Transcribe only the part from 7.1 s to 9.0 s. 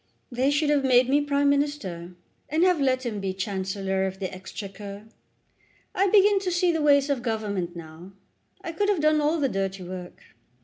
of Government now. I could have